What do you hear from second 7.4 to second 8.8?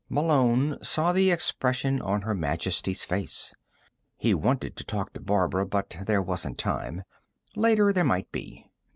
Later, there might be.